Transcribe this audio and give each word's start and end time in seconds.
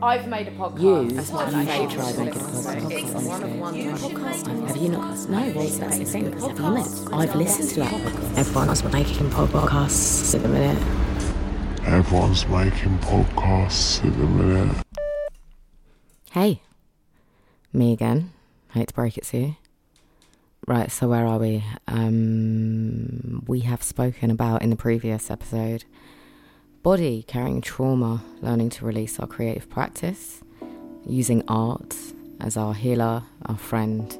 I've 0.00 0.28
made 0.28 0.46
a 0.46 0.52
podcast. 0.52 0.80
You, 0.80 1.10
That's 1.10 1.30
have 1.30 1.52
not 1.52 1.66
you 1.66 1.68
like 1.68 1.90
tried 1.90 2.08
it's 2.10 2.18
making 2.18 2.40
a 2.40 2.44
just- 2.44 2.66
podcast? 2.68 2.92
it's 2.92 3.14
honestly? 3.14 3.28
one 3.28 3.42
of 3.42 3.58
one 3.58 3.74
Have 3.74 4.68
have 4.68 4.76
you 4.76 4.88
not? 4.90 5.28
No, 5.28 5.52
well, 5.56 5.66
that's 5.68 5.98
the 5.98 6.04
thing. 6.04 6.32
Have 6.32 6.40
you 6.40 6.54
not? 6.54 7.12
I've 7.12 7.34
listened 7.34 7.68
to 7.70 7.80
that 7.80 7.92
podcast. 7.92 8.38
Everyone's 8.38 8.84
making 8.84 9.30
podcasts 9.30 10.34
at 10.36 10.42
the 10.42 10.48
minute. 10.48 10.82
Everyone's 11.84 12.46
making 12.46 12.98
podcasts 12.98 14.04
at 14.04 14.12
the 14.16 14.26
minute. 14.26 14.76
Hey, 16.30 16.62
me 17.72 17.92
again. 17.92 18.32
Hate 18.74 18.88
to 18.88 18.94
break 18.94 19.18
it 19.18 19.24
to 19.24 19.38
you. 19.38 19.56
Right, 20.68 20.92
so 20.92 21.08
where 21.08 21.26
are 21.26 21.38
we? 21.38 21.64
Um, 21.88 23.42
we 23.48 23.60
have 23.60 23.82
spoken 23.82 24.30
about 24.30 24.62
in 24.62 24.70
the 24.70 24.76
previous 24.76 25.28
episode 25.30 25.84
body 26.82 27.24
carrying 27.26 27.60
trauma, 27.60 28.22
learning 28.40 28.70
to 28.70 28.84
release 28.84 29.18
our 29.18 29.26
creative 29.26 29.68
practice, 29.68 30.42
using 31.06 31.42
art 31.48 31.96
as 32.40 32.56
our 32.56 32.74
healer, 32.74 33.22
our 33.46 33.56
friend, 33.56 34.12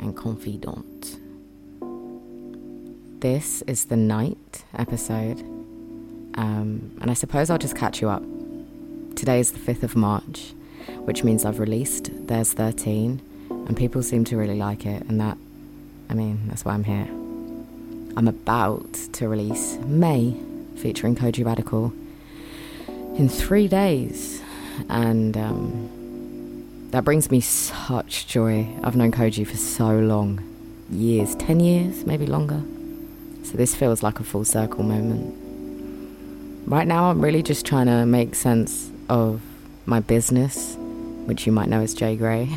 and 0.00 0.16
confidant. 0.16 1.18
This 3.20 3.62
is 3.62 3.86
the 3.86 3.96
night 3.96 4.64
episode, 4.74 5.40
um, 6.34 6.96
and 7.00 7.10
I 7.10 7.14
suppose 7.14 7.50
I'll 7.50 7.58
just 7.58 7.76
catch 7.76 8.00
you 8.00 8.08
up. 8.08 8.22
Today 9.16 9.40
is 9.40 9.50
the 9.50 9.58
5th 9.58 9.82
of 9.82 9.96
March, 9.96 10.54
which 11.04 11.24
means 11.24 11.44
I've 11.44 11.58
released 11.58 12.10
There's 12.28 12.52
13, 12.52 13.20
and 13.50 13.76
people 13.76 14.04
seem 14.04 14.24
to 14.26 14.36
really 14.36 14.56
like 14.56 14.86
it, 14.86 15.02
and 15.08 15.20
that, 15.20 15.36
I 16.08 16.14
mean, 16.14 16.46
that's 16.46 16.64
why 16.64 16.74
I'm 16.74 16.84
here. 16.84 17.08
I'm 18.16 18.28
about 18.28 18.92
to 19.14 19.28
release 19.28 19.76
May, 19.84 20.36
featuring 20.78 21.16
Kojey 21.16 21.44
Radical, 21.44 21.92
in 23.16 23.28
three 23.28 23.68
days, 23.68 24.40
and 24.88 25.36
um, 25.36 26.88
that 26.90 27.04
brings 27.04 27.30
me 27.30 27.40
such 27.40 28.26
joy. 28.26 28.66
I've 28.82 28.96
known 28.96 29.12
Koji 29.12 29.46
for 29.46 29.56
so 29.56 29.98
long 29.98 30.40
years, 30.90 31.34
10 31.34 31.60
years, 31.60 32.06
maybe 32.06 32.26
longer. 32.26 32.62
So 33.42 33.56
this 33.56 33.74
feels 33.74 34.02
like 34.02 34.20
a 34.20 34.24
full 34.24 34.44
circle 34.44 34.84
moment. 34.84 35.34
Right 36.66 36.86
now, 36.86 37.10
I'm 37.10 37.20
really 37.20 37.42
just 37.42 37.66
trying 37.66 37.86
to 37.86 38.06
make 38.06 38.34
sense 38.34 38.90
of 39.08 39.40
my 39.86 40.00
business, 40.00 40.76
which 41.24 41.46
you 41.46 41.52
might 41.52 41.68
know 41.68 41.80
as 41.80 41.94
JGrrey, 41.94 42.52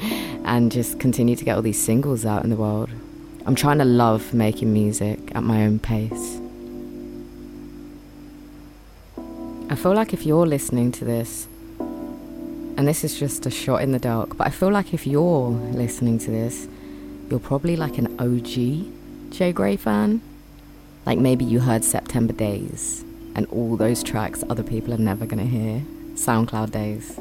and 0.44 0.72
just 0.72 0.98
continue 0.98 1.36
to 1.36 1.44
get 1.44 1.56
all 1.56 1.62
these 1.62 1.80
singles 1.80 2.26
out 2.26 2.42
in 2.42 2.50
the 2.50 2.56
world. 2.56 2.90
I'm 3.46 3.54
trying 3.54 3.78
to 3.78 3.84
love 3.84 4.34
making 4.34 4.72
music 4.72 5.18
at 5.34 5.42
my 5.42 5.62
own 5.62 5.78
pace. 5.78 6.40
I 9.70 9.76
feel 9.76 9.94
like 9.94 10.12
if 10.12 10.26
you're 10.26 10.48
listening 10.48 10.90
to 10.90 11.04
this, 11.04 11.46
and 11.78 12.88
this 12.88 13.04
is 13.04 13.16
just 13.16 13.46
a 13.46 13.50
shot 13.50 13.82
in 13.82 13.92
the 13.92 14.00
dark, 14.00 14.36
but 14.36 14.48
I 14.48 14.50
feel 14.50 14.72
like 14.72 14.92
if 14.92 15.06
you're 15.06 15.50
listening 15.50 16.18
to 16.18 16.30
this, 16.32 16.66
you're 17.30 17.38
probably 17.38 17.76
like 17.76 17.96
an 17.96 18.08
OG 18.18 19.30
JGrrey 19.30 19.78
fan. 19.78 20.22
Like 21.06 21.20
maybe 21.20 21.44
you 21.44 21.60
heard 21.60 21.84
September 21.84 22.32
Days 22.32 23.04
and 23.36 23.46
all 23.46 23.76
those 23.76 24.02
tracks 24.02 24.42
other 24.50 24.64
people 24.64 24.92
are 24.92 24.98
never 24.98 25.24
gonna 25.24 25.44
hear, 25.44 25.84
SoundCloud 26.14 26.72
days. 26.72 27.14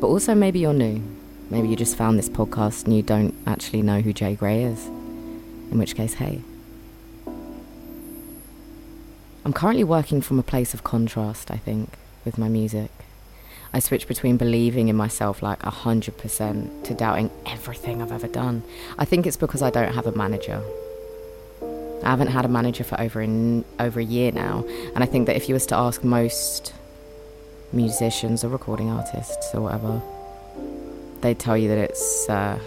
But 0.00 0.08
also 0.08 0.34
maybe 0.34 0.58
you're 0.58 0.74
new. 0.74 1.02
Maybe 1.48 1.68
you 1.68 1.76
just 1.76 1.96
found 1.96 2.18
this 2.18 2.28
podcast 2.28 2.84
and 2.84 2.94
you 2.94 3.02
don't 3.02 3.34
actually 3.46 3.80
know 3.80 4.02
who 4.02 4.12
JGrrey 4.12 4.70
is. 4.70 4.84
In 5.72 5.78
which 5.78 5.96
case, 5.96 6.12
hey. 6.12 6.42
I'm 9.48 9.54
currently 9.54 9.82
working 9.82 10.20
from 10.20 10.38
a 10.38 10.42
place 10.42 10.74
of 10.74 10.84
contrast, 10.84 11.50
I 11.50 11.56
think, 11.56 11.94
with 12.26 12.36
my 12.36 12.50
music. 12.50 12.90
I 13.72 13.78
switch 13.78 14.06
between 14.06 14.36
believing 14.36 14.88
in 14.88 14.96
myself 14.96 15.42
like 15.42 15.60
100% 15.60 16.84
to 16.84 16.92
doubting 16.92 17.30
everything 17.46 18.02
I've 18.02 18.12
ever 18.12 18.28
done. 18.28 18.62
I 18.98 19.06
think 19.06 19.26
it's 19.26 19.38
because 19.38 19.62
I 19.62 19.70
don't 19.70 19.94
have 19.94 20.06
a 20.06 20.12
manager. 20.12 20.62
I 22.04 22.10
haven't 22.10 22.26
had 22.28 22.44
a 22.44 22.48
manager 22.48 22.84
for 22.84 23.00
over 23.00 23.22
an, 23.22 23.64
over 23.80 24.00
a 24.00 24.04
year 24.04 24.32
now, 24.32 24.66
and 24.94 25.02
I 25.02 25.06
think 25.06 25.26
that 25.28 25.36
if 25.36 25.48
you 25.48 25.54
was 25.54 25.64
to 25.68 25.76
ask 25.76 26.04
most 26.04 26.74
musicians 27.72 28.44
or 28.44 28.48
recording 28.48 28.90
artists 28.90 29.54
or 29.54 29.62
whatever, 29.62 30.02
they'd 31.22 31.38
tell 31.38 31.56
you 31.56 31.68
that 31.68 31.78
it's 31.78 32.28
uh, 32.28 32.58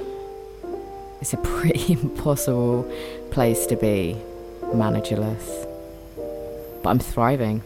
it's 1.21 1.33
a 1.33 1.37
pretty 1.61 1.93
impossible 1.93 2.91
place 3.29 3.67
to 3.67 3.75
be 3.75 4.17
managerless. 4.63 5.70
But 6.83 6.89
I'm 6.89 6.99
thriving. 6.99 7.63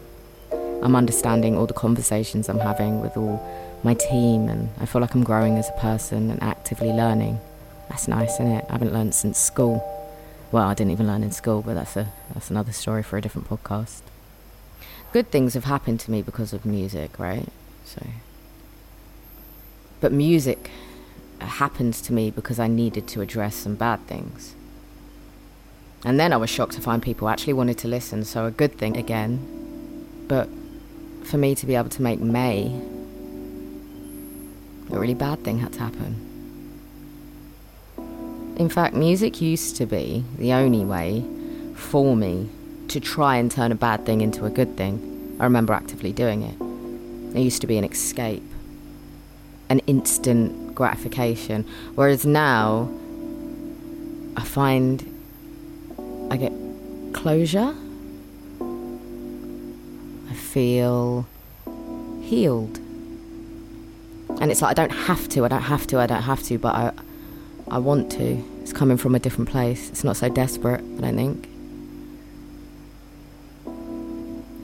I'm 0.52 0.96
understanding 0.96 1.58
all 1.58 1.66
the 1.66 1.74
conversations 1.74 2.50
I'm 2.50 2.60
having 2.60 3.02
with 3.02 3.18
all 3.18 3.42
my 3.84 3.94
team, 3.94 4.50
and 4.50 4.70
I 4.80 4.86
feel 4.86 5.02
like 5.02 5.16
I'm 5.16 5.24
growing 5.24 5.58
as 5.58 5.70
a 5.70 5.80
person 5.80 6.30
and 6.30 6.42
actively 6.44 6.92
learning. 6.92 7.40
That's 7.90 8.08
nice, 8.08 8.34
isn't 8.36 8.48
it? 8.48 8.66
I 8.70 8.74
haven't 8.74 8.94
learned 8.94 9.16
since 9.16 9.38
school. 9.38 9.84
Well, 10.52 10.68
I 10.68 10.74
didn't 10.74 10.92
even 10.92 11.08
learn 11.08 11.24
in 11.24 11.32
school, 11.32 11.62
but 11.62 11.76
that's 11.76 11.96
a 11.96 12.12
that's 12.34 12.50
another 12.50 12.72
story 12.72 13.04
for 13.04 13.18
a 13.18 13.22
different 13.22 13.50
podcast. 13.50 14.02
Good 15.14 15.32
things 15.32 15.54
have 15.54 15.64
happened 15.64 16.00
to 16.02 16.12
me 16.12 16.22
because 16.22 16.54
of 16.54 16.66
music, 16.66 17.18
right? 17.20 17.48
So, 17.86 18.06
but 20.02 20.12
music 20.12 20.70
happened 21.40 21.94
to 21.94 22.14
me 22.14 22.32
because 22.32 22.60
I 22.60 22.68
needed 22.68 23.08
to 23.10 23.22
address 23.22 23.56
some 23.56 23.76
bad 23.76 24.06
things. 24.08 24.56
And 26.04 26.20
then 26.20 26.34
I 26.34 26.38
was 26.38 26.50
shocked 26.50 26.74
to 26.74 26.82
find 26.82 27.02
people 27.02 27.30
actually 27.30 27.54
wanted 27.54 27.78
to 27.80 27.88
listen, 27.88 28.24
so 28.26 28.46
a 28.46 28.52
good 28.52 28.78
thing 28.78 28.98
again. 28.98 29.40
But 30.28 30.50
for 31.24 31.38
me 31.38 31.56
to 31.56 31.66
be 31.66 31.76
able 31.76 31.90
to 31.90 32.02
make 32.02 32.20
May, 32.20 32.68
a 34.92 35.00
really 35.00 35.16
bad 35.16 35.44
thing 35.44 35.60
had 35.60 35.74
to 35.74 35.80
happen. 35.80 36.22
In 38.58 38.70
fact, 38.70 38.94
music 38.96 39.42
used 39.42 39.76
to 39.78 39.86
be 39.86 40.24
the 40.38 40.54
only 40.54 40.86
way 40.86 41.26
for 41.76 42.16
me 42.16 42.50
to 42.88 43.00
try 43.00 43.38
and 43.38 43.52
turn 43.52 43.72
a 43.72 43.76
bad 43.76 44.06
thing 44.06 44.22
into 44.22 44.46
a 44.46 44.50
good 44.50 44.78
thing. 44.78 45.36
I 45.40 45.44
remember 45.44 45.74
actively 45.74 46.14
doing 46.14 46.44
it. 46.44 47.38
It 47.38 47.42
used 47.42 47.62
to 47.62 47.68
be 47.68 47.78
an 47.78 47.84
escape, 47.84 48.44
an 49.70 49.80
instant 49.80 50.74
gratification. 50.74 51.66
Whereas 51.96 52.26
now, 52.26 52.90
I 54.38 54.44
find 54.44 55.15
I 56.36 56.38
get 56.38 56.52
closure. 57.14 57.74
I 60.30 60.34
feel 60.34 61.26
healed. 62.24 62.78
And 64.42 64.52
it's 64.52 64.62
like 64.62 64.72
I 64.72 64.74
don't 64.74 64.92
have 64.92 65.30
to, 65.30 65.46
I 65.46 65.48
don't 65.48 65.62
have 65.62 65.88
to, 65.88 66.00
I 66.02 66.08
don't 66.08 66.24
have 66.24 66.44
to, 66.44 66.58
but 66.58 66.76
I 66.76 66.92
I 67.70 67.78
want 67.78 68.12
to. 68.14 68.44
It's 68.62 68.74
coming 68.74 68.98
from 68.98 69.16
a 69.16 69.20
different 69.20 69.50
place. 69.50 69.90
It's 69.90 70.04
not 70.04 70.18
so 70.18 70.28
desperate, 70.28 70.82
I 70.98 71.02
don't 71.02 71.16
think. 71.16 71.48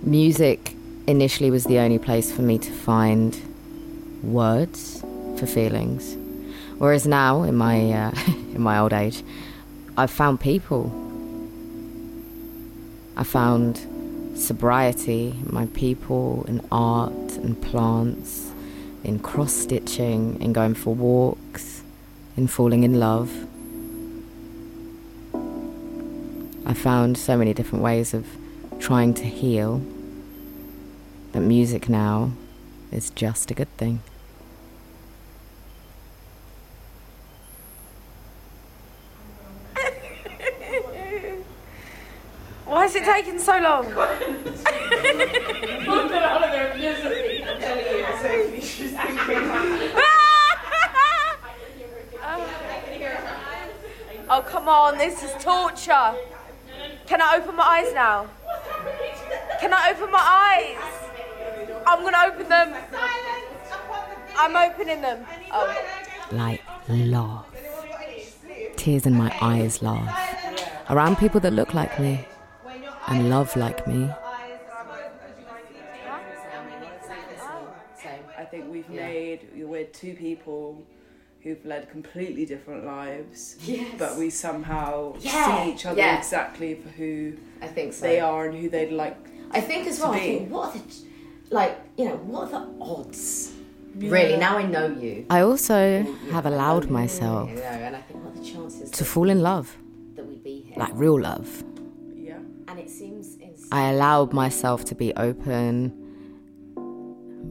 Music 0.03 0.75
initially 1.07 1.51
was 1.51 1.63
the 1.63 1.79
only 1.79 1.99
place 1.99 2.33
for 2.33 2.41
me 2.41 2.57
to 2.57 2.69
find 2.69 3.39
words 4.23 4.99
for 5.37 5.45
feelings. 5.45 6.17
Whereas 6.79 7.07
now, 7.07 7.43
in 7.43 7.55
my 7.55 7.93
uh, 7.93 8.11
in 8.27 8.61
my 8.61 8.77
old 8.77 8.91
age, 8.91 9.23
I've 9.95 10.11
found 10.11 10.41
people. 10.41 11.10
I 13.16 13.23
found 13.23 13.88
sobriety, 14.35 15.35
my 15.45 15.66
people, 15.67 16.45
in 16.47 16.66
art 16.72 17.11
and 17.11 17.61
plants, 17.61 18.51
in 19.03 19.19
cross 19.19 19.53
stitching, 19.53 20.41
in 20.41 20.53
going 20.53 20.73
for 20.73 20.95
walks, 20.95 21.83
in 22.38 22.47
falling 22.47 22.83
in 22.83 22.99
love. 22.99 23.29
I 26.66 26.73
found 26.73 27.17
so 27.17 27.35
many 27.38 27.53
different 27.53 27.83
ways 27.83 28.13
of 28.13 28.25
trying 28.79 29.13
to 29.16 29.23
heal 29.23 29.81
that 31.33 31.41
music 31.41 31.89
now 31.89 32.31
is 32.91 33.09
just 33.09 33.51
a 33.51 33.53
good 33.53 33.75
thing. 33.78 34.01
Why 42.72 42.85
is 42.85 42.96
it 42.96 43.03
taking 43.03 43.38
so 43.38 43.59
long? 43.59 43.85
oh 54.29 54.41
come 54.47 54.70
on, 54.70 54.97
this 54.97 55.22
is 55.22 55.32
torture. 55.44 56.16
Can 57.08 57.22
I 57.22 57.35
open 57.35 57.58
my 57.58 57.64
eyes 57.64 57.94
now? 57.94 58.28
Can 59.59 59.73
I 59.73 59.91
open 59.91 60.09
my 60.09 60.23
eyes? 60.47 60.78
I'm 61.85 62.03
gonna 62.03 62.34
open 62.34 62.47
them. 62.47 62.73
I'm 64.38 64.56
opening 64.56 65.02
them. 65.02 65.26
Oh. 65.52 65.76
Like 66.32 66.62
laugh. 66.88 67.47
Tears 68.78 69.06
in 69.06 69.16
my 69.16 69.38
eyes 69.41 69.82
laugh. 69.82 70.08
Around 70.90 71.18
people 71.18 71.41
that 71.41 71.52
look 71.52 71.73
like 71.73 72.00
me 72.00 72.28
and 73.07 73.29
love 73.29 73.55
like 73.55 73.85
me. 73.87 74.09
I 78.37 78.45
think 78.45 78.71
we've 78.71 78.89
Yeah. 78.89 79.05
made 79.07 79.39
we're 79.55 79.85
two 79.85 80.13
people 80.15 80.83
who've 81.41 81.63
led 81.65 81.89
completely 81.89 82.45
different 82.45 82.85
lives, 82.85 83.55
Yes. 83.65 83.87
but 83.97 84.17
we 84.17 84.29
somehow 84.29 85.15
Yeah, 85.19 85.63
see 85.65 85.71
each 85.71 85.85
other 85.85 85.97
yeah. 85.99 86.17
exactly 86.17 86.75
for 86.75 86.89
who 86.89 87.33
I 87.61 87.67
think 87.67 87.93
so. 87.93 88.01
they 88.05 88.19
are 88.19 88.47
and 88.47 88.57
who 88.57 88.67
they'd 88.69 88.91
like. 88.91 89.15
I 89.51 89.61
think 89.61 89.87
as 89.87 89.97
to 89.97 90.03
well. 90.03 90.13
I 90.13 90.19
think 90.19 90.51
what 90.51 90.75
are 90.75 90.79
the 90.79 91.55
like 91.55 91.77
you 91.97 92.05
know 92.05 92.15
what 92.17 92.51
are 92.53 92.59
the 92.59 92.83
odds? 92.83 93.53
Really, 93.95 94.37
now 94.37 94.57
I 94.57 94.63
know 94.63 94.87
you. 94.87 95.25
I 95.29 95.41
also 95.41 95.77
You- 96.01 96.15
have 96.31 96.45
allowed 96.45 96.89
myself 96.89 97.49
you 97.49 97.55
know, 97.55 97.61
think 97.61 98.23
what 98.23 98.33
are 98.35 98.39
the 98.39 98.45
chances 98.45 98.89
to 98.91 99.05
fall 99.05 99.29
in 99.29 99.41
love, 99.41 99.77
that 100.15 100.25
we'd 100.25 100.43
be 100.43 100.61
here? 100.67 100.75
like 100.77 100.91
real 100.95 101.19
love. 101.19 101.63
Yeah. 102.66 102.72
and 102.72 102.79
it 102.79 102.90
seems 102.90 103.35
insane. 103.35 103.67
I 103.72 103.90
allowed 103.90 104.34
myself 104.34 104.85
to 104.85 104.96
be 104.96 105.13
open, 105.16 105.93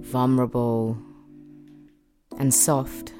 vulnerable, 0.01 0.97
and 2.39 2.53
soft. 2.53 3.13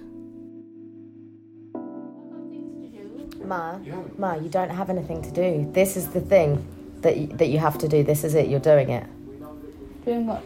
Ma, 3.45 3.79
Ma, 4.17 4.35
you 4.35 4.49
don't 4.49 4.71
have 4.71 4.91
anything 4.91 5.23
to 5.23 5.31
do. 5.31 5.69
This 5.73 5.97
is 5.97 6.09
the 6.09 6.21
thing 6.21 6.65
that 7.01 7.17
you, 7.17 7.27
that 7.29 7.49
you 7.49 7.59
have 7.59 7.79
to 7.79 7.89
do. 7.89 8.05
This 8.05 8.23
is 8.23 8.35
it. 8.35 8.49
You're 8.49 8.61
doing 8.61 8.91
it. 8.91 9.05
Doing 10.05 10.27
what? 10.27 10.43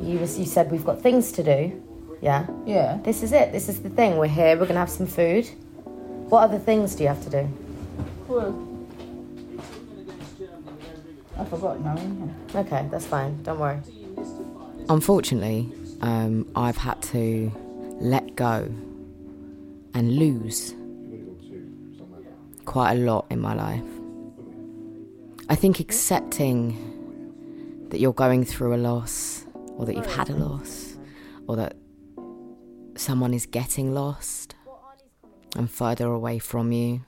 You 0.00 0.18
was 0.18 0.38
you 0.38 0.46
said 0.46 0.70
we've 0.70 0.84
got 0.84 1.00
things 1.02 1.32
to 1.32 1.42
do. 1.42 1.82
Yeah. 2.22 2.46
Yeah. 2.64 2.98
This 3.02 3.22
is 3.22 3.32
it. 3.32 3.52
This 3.52 3.68
is 3.68 3.80
the 3.80 3.90
thing. 3.90 4.16
We're 4.16 4.26
here. 4.28 4.56
We're 4.56 4.66
gonna 4.66 4.80
have 4.80 4.90
some 4.90 5.06
food. 5.06 5.46
What 6.30 6.44
other 6.44 6.58
things 6.58 6.94
do 6.94 7.02
you 7.02 7.08
have 7.08 7.22
to 7.24 7.30
do? 7.30 7.48
Well, 8.26 8.52
I 11.38 11.44
forgot 11.44 11.80
now. 11.80 11.98
Okay, 12.54 12.86
that's 12.90 13.06
fine. 13.06 13.42
Don't 13.42 13.58
worry. 13.58 13.80
Unfortunately, 14.88 15.72
um, 16.00 16.50
I've 16.54 16.76
had 16.76 17.00
to 17.02 17.50
let 18.00 18.36
go 18.36 18.68
and 19.94 20.16
lose 20.16 20.74
quite 22.64 22.92
a 22.92 22.96
lot 22.96 23.26
in 23.30 23.40
my 23.40 23.54
life. 23.54 23.82
I 25.48 25.54
think 25.54 25.80
accepting 25.80 27.88
that 27.90 28.00
you're 28.00 28.12
going 28.12 28.44
through 28.44 28.74
a 28.74 28.78
loss, 28.78 29.46
or 29.76 29.86
that 29.86 29.96
you've 29.96 30.14
had 30.14 30.30
a 30.30 30.36
loss, 30.36 30.96
or 31.46 31.56
that 31.56 31.76
someone 32.96 33.34
is 33.34 33.46
getting 33.46 33.92
lost 33.92 34.54
and 35.56 35.70
further 35.70 36.06
away 36.06 36.38
from 36.38 36.72
you 36.72 37.02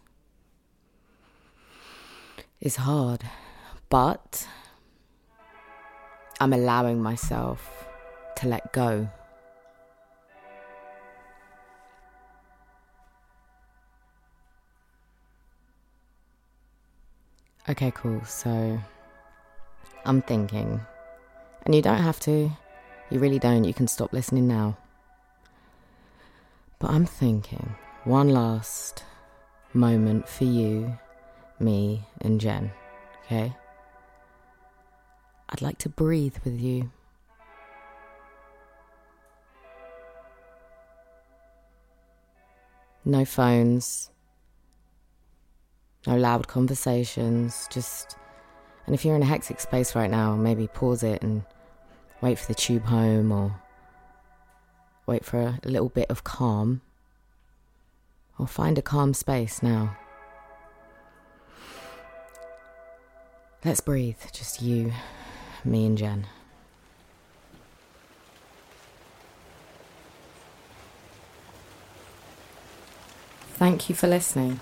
is 2.60 2.76
hard. 2.76 3.24
But 3.88 4.46
I'm 6.40 6.52
allowing 6.52 7.02
myself 7.02 7.86
to 8.36 8.48
let 8.48 8.72
go. 8.72 9.08
Okay, 17.68 17.90
cool. 17.94 18.24
So 18.24 18.78
I'm 20.04 20.22
thinking, 20.22 20.80
and 21.64 21.74
you 21.74 21.82
don't 21.82 22.02
have 22.02 22.20
to, 22.20 22.50
you 23.10 23.18
really 23.18 23.38
don't, 23.38 23.64
you 23.64 23.74
can 23.74 23.88
stop 23.88 24.12
listening 24.12 24.46
now. 24.46 24.76
But 26.78 26.90
I'm 26.90 27.06
thinking, 27.06 27.74
one 28.04 28.28
last 28.28 29.04
moment 29.72 30.28
for 30.28 30.44
you, 30.44 30.96
me, 31.58 32.04
and 32.20 32.40
Jen, 32.40 32.70
okay? 33.24 33.54
I'd 35.48 35.62
like 35.62 35.78
to 35.78 35.88
breathe 35.88 36.36
with 36.44 36.60
you. 36.60 36.90
No 43.04 43.24
phones, 43.24 44.10
no 46.06 46.16
loud 46.16 46.48
conversations, 46.48 47.68
just. 47.70 48.16
And 48.86 48.94
if 48.94 49.04
you're 49.04 49.14
in 49.16 49.22
a 49.22 49.26
hectic 49.26 49.60
space 49.60 49.94
right 49.94 50.10
now, 50.10 50.34
maybe 50.34 50.66
pause 50.66 51.02
it 51.02 51.22
and 51.22 51.44
wait 52.20 52.38
for 52.38 52.46
the 52.46 52.54
tube 52.54 52.84
home 52.84 53.30
or 53.30 53.60
wait 55.06 55.24
for 55.24 55.38
a 55.40 55.68
little 55.68 55.88
bit 55.88 56.10
of 56.10 56.24
calm. 56.24 56.80
Or 58.38 58.46
find 58.46 58.76
a 58.76 58.82
calm 58.82 59.14
space 59.14 59.62
now. 59.62 59.96
Let's 63.64 63.80
breathe, 63.80 64.18
just 64.32 64.60
you, 64.60 64.92
me, 65.66 65.86
and 65.86 65.98
Jen. 65.98 66.26
Thank 73.54 73.88
you 73.88 73.94
for 73.94 74.06
listening. 74.06 74.60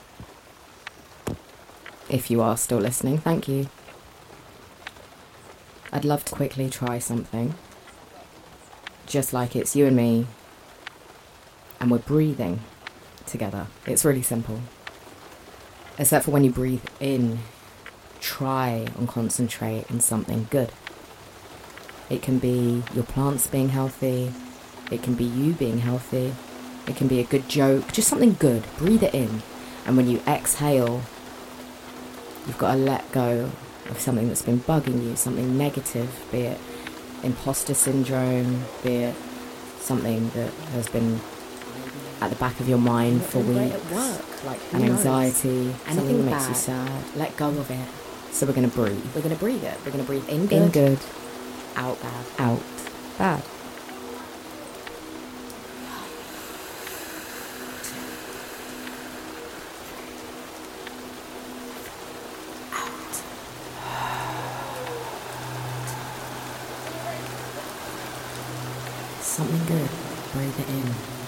If 2.09 2.31
you 2.31 2.41
are 2.41 2.57
still 2.57 2.79
listening, 2.79 3.19
thank 3.19 3.49
you. 3.49 3.69
I'd 5.93 6.05
love 6.05 6.25
to 6.27 6.35
quickly 6.35 6.71
try 6.71 6.99
something. 6.99 7.55
Just 9.07 9.33
like 9.33 9.57
it's 9.57 9.75
you 9.75 9.87
and 9.87 9.97
me, 9.97 10.27
and 11.81 11.91
we're 11.91 11.99
breathing 11.99 12.61
together. 13.27 13.67
It's 13.87 14.05
really 14.05 14.23
simple. 14.23 14.61
Except 15.99 16.25
for 16.25 16.31
when 16.31 16.45
you 16.45 16.51
breathe 16.51 16.85
in, 17.01 17.41
try 18.21 18.87
and 18.97 19.09
concentrate 19.09 19.91
on 19.91 20.01
something 20.01 20.47
good. 20.51 20.73
It 22.11 22.23
can 22.23 22.39
be 22.39 22.83
your 22.95 23.05
plants 23.05 23.47
being 23.47 23.71
healthy, 23.71 24.33
it 24.91 25.03
can 25.03 25.15
be 25.15 25.25
you 25.25 25.53
being 25.55 25.79
healthy, 25.79 26.35
it 26.87 26.97
can 26.97 27.09
be 27.09 27.21
a 27.21 27.25
good 27.25 27.49
joke, 27.49 27.93
just 27.93 28.09
something 28.09 28.35
good. 28.39 28.65
Breathe 28.77 29.03
it 29.03 29.15
in. 29.15 29.43
And 29.87 29.97
when 29.97 30.09
you 30.09 30.21
exhale, 30.27 31.03
you've 32.47 32.59
got 32.59 32.75
to 32.75 32.79
let 32.79 33.11
go 33.13 33.51
of 33.89 34.01
something 34.01 34.29
that's 34.29 34.43
been 34.43 34.61
bugging 34.61 35.03
you, 35.03 35.17
something 35.17 35.57
negative, 35.57 36.11
be 36.31 36.43
it 36.43 36.59
imposter 37.23 37.75
syndrome, 37.75 38.65
be 38.83 38.97
it 38.97 39.15
something 39.81 40.31
that 40.31 40.53
has 40.73 40.89
been 40.89 41.21
at 42.21 42.31
the 42.31 42.37
back 42.37 42.59
of 42.61 42.69
your 42.69 42.79
mind 42.79 43.23
for 43.23 43.41
weeks. 43.41 43.75
at 43.75 43.93
work, 43.93 44.45
like 44.45 44.61
An 44.73 44.83
anxiety, 44.83 45.73
something 45.87 45.99
Anything 45.99 46.25
that 46.27 46.33
makes 46.33 46.49
you 46.49 46.55
sad. 46.55 47.17
Let 47.17 47.37
go 47.37 47.49
of 47.49 47.71
it. 47.71 47.89
So 48.33 48.47
we're 48.47 48.53
going 48.53 48.69
to 48.69 48.75
breathe. 48.77 49.05
We're 49.15 49.23
gonna 49.23 49.37
breathe 49.37 49.63
it. 49.63 49.77
We're 49.85 49.93
gonna 49.93 50.05
breathe 50.05 50.29
in 50.29 50.47
good, 50.47 50.63
In 50.63 50.69
good, 50.71 50.99
out 51.77 52.01
bad. 52.01 52.25
out 52.39 52.63
bad. 53.19 53.43
Something 69.21 69.67
good. 69.67 69.91
Breathe 70.33 70.61
it 70.61 70.69
in. 70.69 71.24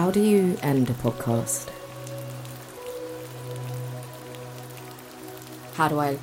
How 0.00 0.10
do 0.10 0.18
you 0.18 0.56
end 0.62 0.88
a 0.88 0.94
podcast? 0.94 1.68
How 5.74 5.88
do 5.88 5.98
I 6.00 6.16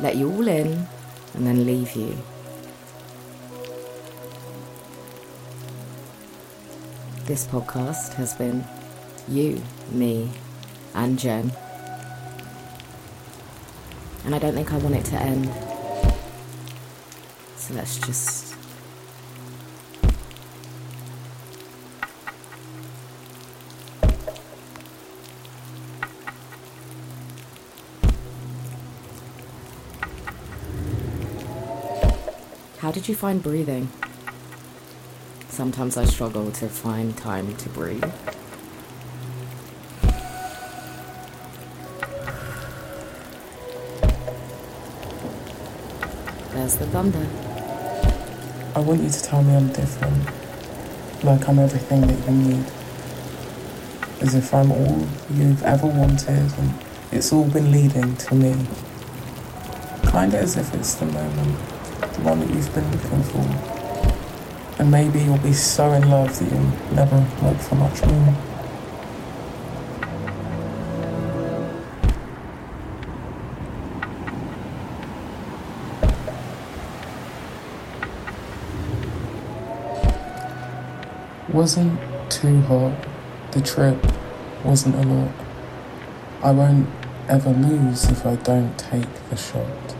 let 0.00 0.16
you 0.16 0.32
all 0.32 0.48
in 0.48 0.86
and 1.34 1.46
then 1.46 1.66
leave 1.66 1.94
you? 1.94 2.16
This 7.26 7.46
podcast 7.46 8.14
has 8.14 8.32
been 8.32 8.64
you, 9.28 9.60
me, 9.92 10.30
and 10.94 11.18
Jen. 11.18 11.52
And 14.24 14.34
I 14.34 14.38
don't 14.38 14.54
think 14.54 14.72
I 14.72 14.78
want 14.78 14.94
it 14.94 15.04
to 15.04 15.16
end. 15.16 15.52
So 17.56 17.74
let's 17.74 17.98
just. 17.98 18.59
How 32.90 32.94
did 32.94 33.08
you 33.08 33.14
find 33.14 33.40
breathing? 33.40 33.88
Sometimes 35.48 35.96
I 35.96 36.06
struggle 36.06 36.50
to 36.50 36.68
find 36.68 37.16
time 37.16 37.56
to 37.58 37.68
breathe. 37.68 38.02
There's 46.50 46.74
the 46.78 46.86
thunder. 46.86 47.28
I 48.74 48.80
want 48.80 49.04
you 49.04 49.08
to 49.08 49.22
tell 49.22 49.44
me 49.44 49.54
I'm 49.54 49.68
different. 49.72 50.24
Like 51.22 51.48
I'm 51.48 51.60
everything 51.60 52.00
that 52.00 52.28
you 52.28 52.34
need. 52.34 52.66
As 54.20 54.34
if 54.34 54.52
I'm 54.52 54.72
all 54.72 55.06
you've 55.32 55.62
ever 55.62 55.86
wanted 55.86 56.28
and 56.58 56.74
it's 57.12 57.32
all 57.32 57.48
been 57.48 57.70
leading 57.70 58.16
to 58.16 58.34
me. 58.34 58.66
Kinda 60.10 60.38
as 60.40 60.56
if 60.56 60.74
it's 60.74 60.96
the 60.96 61.06
moment, 61.06 61.79
one 62.22 62.40
that 62.40 62.50
you've 62.50 62.74
been 62.74 62.90
looking 62.90 63.22
for. 63.22 64.80
And 64.80 64.90
maybe 64.90 65.20
you'll 65.20 65.38
be 65.38 65.52
so 65.52 65.92
in 65.92 66.08
love 66.08 66.38
that 66.38 66.50
you'll 66.50 66.94
never 66.94 67.16
look 67.42 67.58
for 67.58 67.74
much 67.74 68.02
more. 68.06 68.34
Wasn't 81.52 82.00
too 82.30 82.60
hot. 82.62 82.94
The 83.52 83.60
trip 83.60 83.98
wasn't 84.64 84.94
a 84.94 85.02
lot. 85.02 85.32
I 86.42 86.52
won't 86.52 86.88
ever 87.28 87.50
lose 87.50 88.04
if 88.04 88.24
I 88.24 88.36
don't 88.36 88.78
take 88.78 89.12
the 89.28 89.36
shot. 89.36 89.99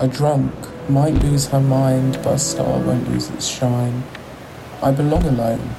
A 0.00 0.08
drunk 0.08 0.52
might 0.88 1.14
lose 1.14 1.46
her 1.48 1.60
mind, 1.60 2.18
but 2.24 2.34
a 2.34 2.38
star 2.38 2.78
won't 2.80 3.08
lose 3.08 3.30
its 3.30 3.46
shine. 3.46 4.02
I 4.82 4.90
belong 4.90 5.24
alone. 5.24 5.74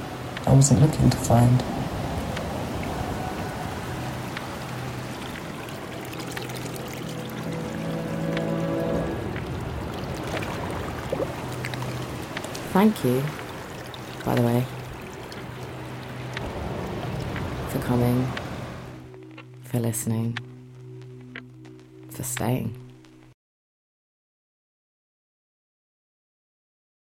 I 0.46 0.52
wasn't 0.52 0.80
looking 0.80 1.10
to 1.10 1.16
find. 1.16 1.62
Thank 12.72 13.04
you, 13.04 13.22
by 14.24 14.34
the 14.34 14.42
way, 14.42 14.66
for 17.68 17.78
coming, 17.78 18.26
for 19.62 19.78
listening, 19.78 20.36
for 22.10 22.24
staying. 22.24 22.83